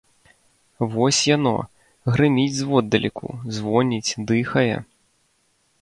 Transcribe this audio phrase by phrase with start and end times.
[0.93, 1.51] Вось яно,
[2.15, 3.27] грыміць зводдалеку,
[3.59, 4.77] звоніць, дыхае.